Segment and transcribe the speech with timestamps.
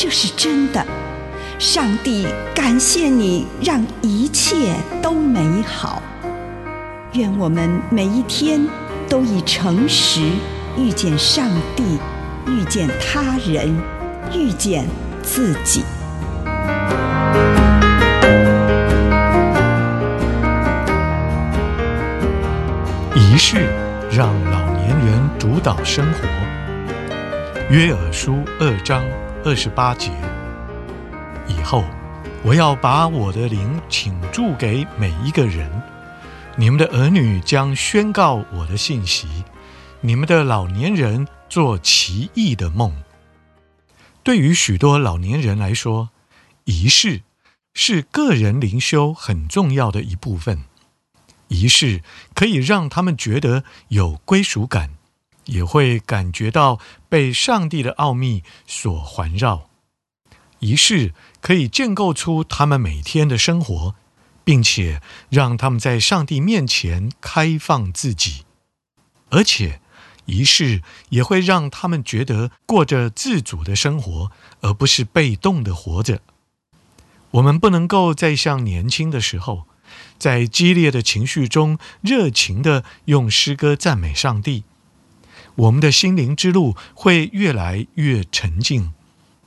[0.00, 0.86] 这是真的，
[1.58, 6.00] 上帝感谢你，让一切都美好。
[7.14, 8.64] 愿我们每一天
[9.08, 10.20] 都以诚实
[10.76, 11.98] 遇见上帝，
[12.46, 13.76] 遇见他人，
[14.32, 14.86] 遇见
[15.20, 15.82] 自己。
[23.16, 23.66] 仪式
[24.12, 26.28] 让老年人主导生活。
[27.68, 29.02] 约珥书二章。
[29.44, 30.10] 二十八节
[31.46, 31.84] 以后，
[32.42, 35.70] 我要把我的灵倾注给每一个人。
[36.56, 39.44] 你们的儿女将宣告我的信息，
[40.00, 42.92] 你们的老年人做奇异的梦。
[44.24, 46.10] 对于许多老年人来说，
[46.64, 47.22] 仪式
[47.72, 50.64] 是个人灵修很重要的一部分。
[51.46, 52.02] 仪式
[52.34, 54.97] 可以让他们觉得有归属感。
[55.48, 59.68] 也会感觉到被上帝的奥秘所环绕。
[60.60, 63.94] 仪式可以建构出他们每天的生活，
[64.44, 68.44] 并且让他们在上帝面前开放自己。
[69.30, 69.80] 而且，
[70.26, 74.30] 仪式也会让他们觉得过着自主的生活，
[74.60, 76.20] 而不是被动的活着。
[77.32, 79.66] 我们不能够再像年轻的时候，
[80.18, 84.64] 在激烈的情绪中热情地用诗歌赞美上帝。
[85.58, 88.92] 我们的心灵之路会越来越沉静，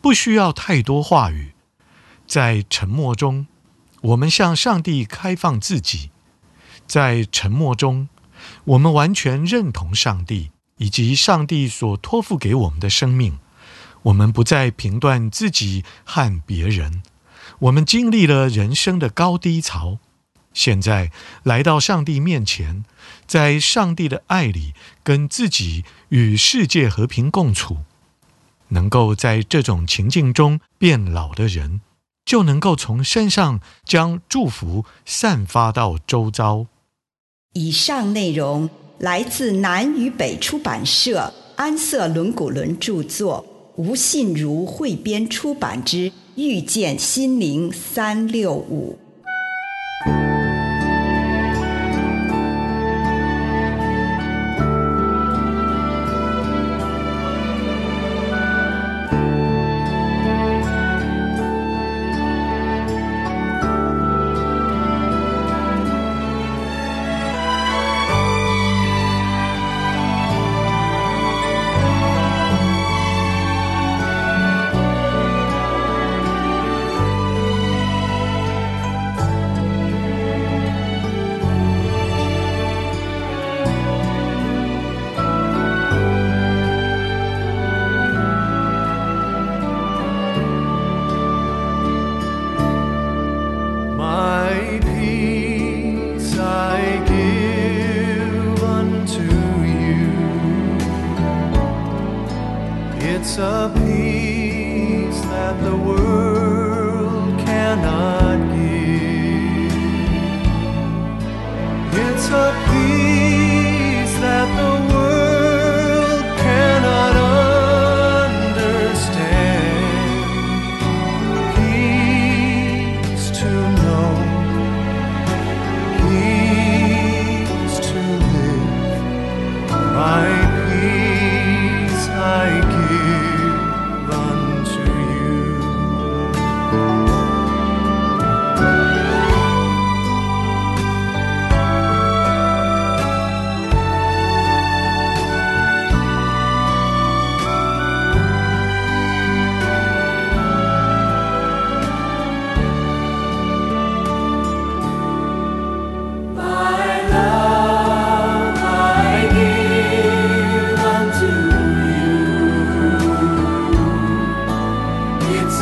[0.00, 1.52] 不需要太多话语，
[2.26, 3.46] 在沉默中，
[4.00, 6.10] 我们向上帝开放自己；
[6.88, 8.08] 在沉默中，
[8.64, 13.38] 我们完全认同上帝以及上帝所托付给我们的生命。
[14.02, 17.04] 我们不再评断自己和别人，
[17.60, 20.00] 我们经历了人生的高低潮。
[20.54, 21.10] 现在
[21.42, 22.84] 来到上帝面前，
[23.26, 27.78] 在上帝的爱里，跟自己与世界和平共处，
[28.68, 31.80] 能够在这种情境中变老的人，
[32.24, 36.66] 就能够从身上将祝福散发到周遭。
[37.54, 43.44] 以上内容来自南与北出版社安瑟伦古伦著作，
[43.76, 48.98] 吴信如汇编出版之《遇见心灵三六五》。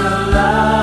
[0.01, 0.80] alive.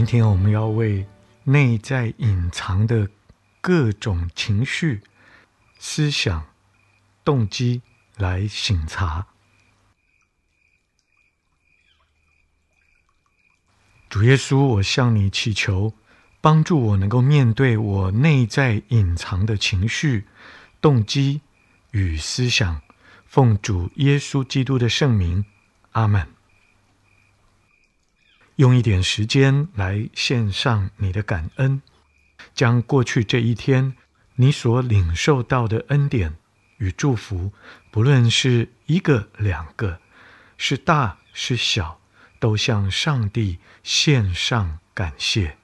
[0.00, 1.06] 今天我们要为
[1.44, 3.10] 内在隐藏的
[3.60, 5.02] 各种情绪、
[5.78, 6.46] 思想、
[7.22, 7.82] 动机
[8.16, 9.26] 来醒察。
[14.08, 15.92] 主耶稣，我向你祈求，
[16.40, 20.26] 帮助我能够面对我内在隐藏的情绪、
[20.80, 21.42] 动机
[21.90, 22.80] 与思想。
[23.26, 25.44] 奉主耶稣基督的圣名，
[25.92, 26.39] 阿门。
[28.60, 31.80] 用一点时间来献上你的感恩，
[32.54, 33.96] 将过去这一天
[34.34, 36.36] 你所领受到的恩典
[36.76, 37.54] 与祝福，
[37.90, 39.98] 不论是一个、两个，
[40.58, 42.00] 是大是小，
[42.38, 45.56] 都向上帝献上感谢。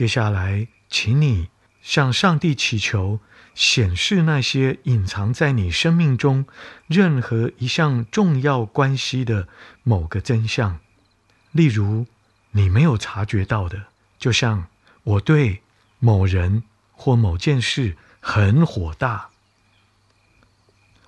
[0.00, 1.50] 接下来，请你
[1.82, 3.20] 向上帝祈求，
[3.54, 6.46] 显示那些隐藏在你生命中
[6.86, 9.46] 任何一项重要关系的
[9.82, 10.80] 某个真相。
[11.52, 12.06] 例如，
[12.52, 13.88] 你没有察觉到的，
[14.18, 14.68] 就像
[15.02, 15.60] 我对
[15.98, 16.62] 某人
[16.92, 19.28] 或某件事很火大，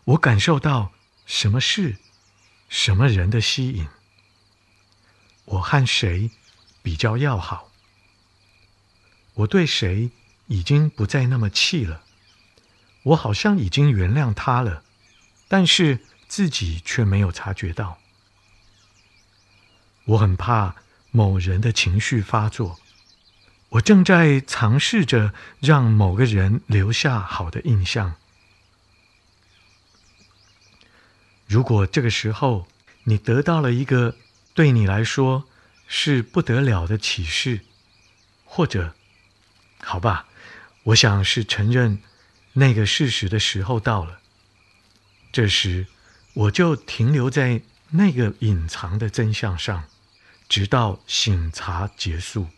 [0.05, 0.93] 我感受到
[1.25, 1.97] 什么事、
[2.69, 3.89] 什么人的吸引，
[5.47, 6.31] 我和谁
[6.83, 7.72] 比较要好。
[9.35, 10.11] 我对谁
[10.47, 12.03] 已经不再那么气了，
[13.05, 14.85] 我好像已经原谅他了，
[15.49, 17.99] 但是自己却没有察觉到。
[20.05, 20.77] 我很怕
[21.11, 22.79] 某人的情绪发作，
[23.71, 28.17] 我正在尝试着让某个人留下好的印象。
[31.47, 32.67] 如果这个时候
[33.05, 34.17] 你得到了一个
[34.55, 35.45] 对你来说
[35.87, 37.61] 是不得了的启示，
[38.45, 38.95] 或者，
[39.85, 40.27] 好吧，
[40.85, 42.01] 我想是承认
[42.55, 44.21] 那个事实的时候到了。
[45.33, 45.87] 这时，
[46.35, 49.85] 我就停留在那个隐藏的真相上，
[50.49, 52.49] 直到醒察结束。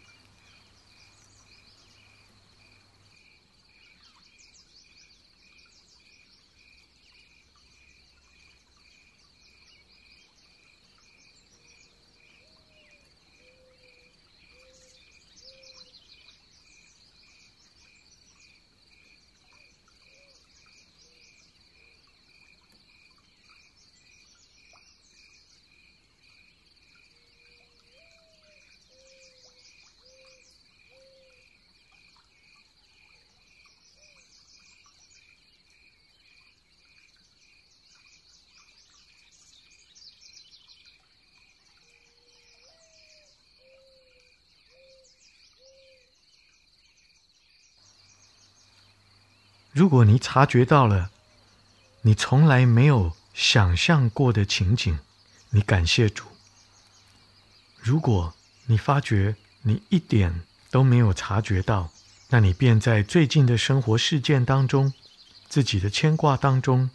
[49.74, 51.10] 如果你察觉到了
[52.02, 55.00] 你从来没有想象过的情景，
[55.50, 56.26] 你感谢主；
[57.80, 58.32] 如果
[58.66, 61.90] 你发觉你一点都没有察觉到，
[62.28, 64.92] 那你便在最近的生活事件当中、
[65.48, 66.88] 自己的牵挂当中、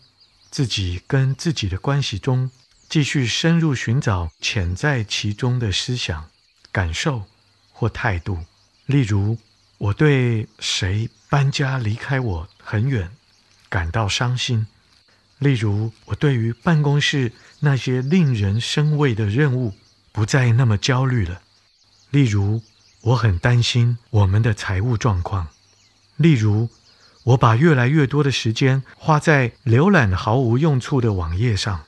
[0.49, 2.49] 自己跟自己的关系中，
[2.87, 6.29] 继续深入寻找潜在其中的思想、
[6.71, 7.25] 感受
[7.73, 8.45] 或态度，
[8.85, 9.37] 例如。
[9.79, 13.11] 我对谁搬家离开我很远
[13.69, 14.67] 感到伤心，
[15.37, 17.31] 例如我对于办公室
[17.61, 19.73] 那些令人生畏的任务
[20.11, 21.41] 不再那么焦虑了；
[22.09, 22.61] 例如
[23.01, 25.47] 我很担心我们的财务状况；
[26.17, 26.69] 例如
[27.23, 31.85] 我把越来越多的时间花在浏览毫无用处的网页上；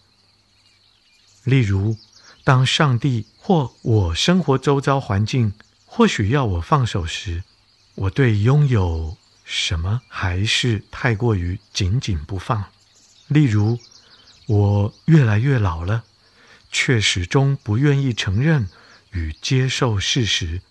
[1.44, 1.98] 例如
[2.46, 5.52] 当上帝或我生活周遭环境
[5.86, 7.44] 或许要我放手时。
[7.96, 12.66] 我对拥有什么还是太过于紧紧不放。
[13.28, 13.80] 例如，
[14.48, 16.04] 我越来越老了，
[16.72, 18.68] 却始终不愿意承认
[19.12, 20.62] 与接受事实。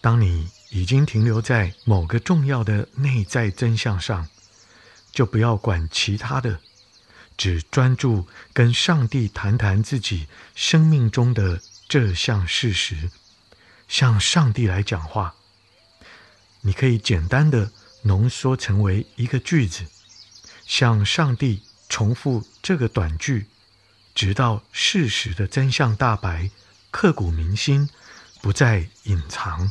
[0.00, 4.28] 当你已经停留在某个重要的内在真相上，
[5.12, 6.60] 就不要管其他的，
[7.36, 13.10] 只专注跟上帝谈谈自己生命中的这项事实，
[13.88, 15.34] 向上帝来讲话。
[16.62, 17.70] 你可以简单的
[18.02, 19.84] 浓缩成为一个句子，
[20.66, 23.46] 向上帝重复这个短句，
[24.14, 26.50] 直到事实的真相大白，
[26.90, 27.88] 刻骨铭心，
[28.40, 29.70] 不再隐藏。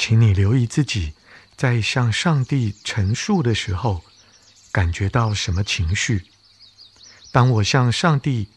[0.00, 1.12] 请你留意自己
[1.58, 4.02] 在向上帝陈述的时候，
[4.72, 6.24] 感觉到什么情绪？
[7.30, 8.48] 当我向上帝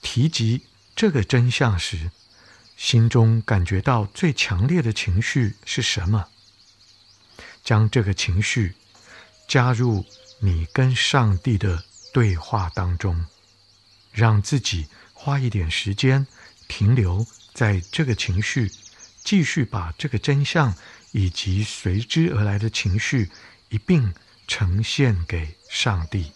[0.00, 0.62] 提及
[0.96, 2.10] 这个真相时，
[2.76, 6.26] 心中感觉到最强烈的情绪是什么？
[7.62, 8.74] 将这个情绪
[9.46, 10.04] 加入
[10.40, 13.24] 你跟上帝的对话当中，
[14.10, 16.26] 让自己花一点时间
[16.66, 17.24] 停留
[17.54, 18.72] 在这个情绪。
[19.24, 20.74] 继续把这个真相
[21.12, 23.30] 以及随之而来的情绪
[23.68, 24.12] 一并
[24.46, 26.32] 呈现给上帝。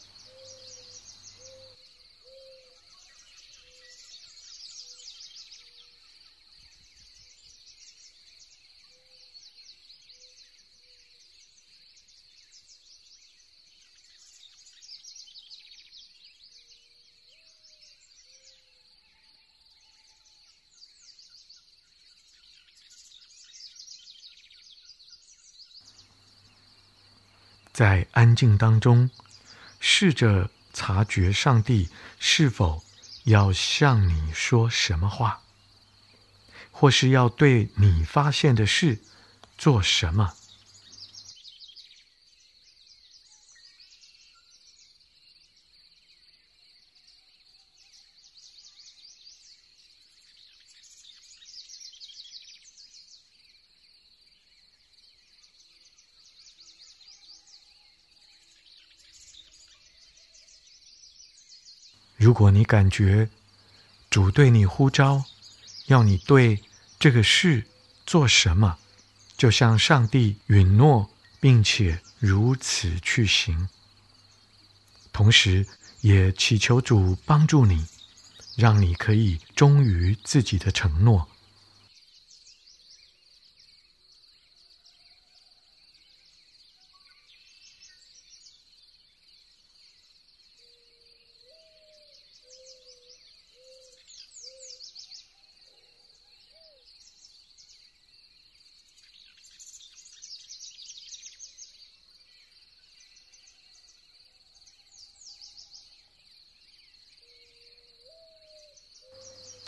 [27.77, 29.11] 在安静当中，
[29.81, 32.83] 试着察觉上帝是否
[33.25, 35.43] 要向你说什么话，
[36.71, 39.03] 或是要对你发现的事
[39.59, 40.33] 做什么。
[62.17, 63.29] 如果你感觉
[64.09, 65.25] 主对你呼召，
[65.87, 66.63] 要你对
[66.99, 67.67] 这个事
[68.07, 68.79] 做什么，
[69.37, 73.69] 就向上帝允诺，并且如此去行。
[75.13, 75.67] 同时，
[76.01, 77.87] 也祈求主帮助你，
[78.57, 81.29] 让你可以忠于自己的承诺。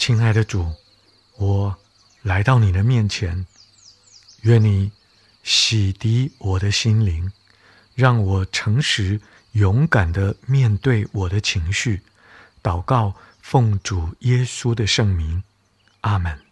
[0.09, 0.73] 亲爱的主，
[1.37, 1.77] 我
[2.23, 3.47] 来到你的面前，
[4.41, 4.91] 愿你
[5.43, 7.31] 洗涤我的心灵，
[7.95, 9.21] 让我诚实
[9.53, 12.01] 勇敢的面对我的情绪。
[12.63, 15.43] 祷告，奉主耶稣的圣名，
[16.01, 16.48] 阿门。